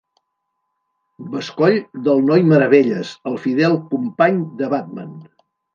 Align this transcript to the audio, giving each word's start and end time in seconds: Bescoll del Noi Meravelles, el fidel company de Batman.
Bescoll 1.33 1.77
del 2.09 2.25
Noi 2.31 2.47
Meravelles, 2.55 3.15
el 3.33 3.41
fidel 3.47 3.81
company 3.95 4.45
de 4.63 4.73
Batman. 4.77 5.19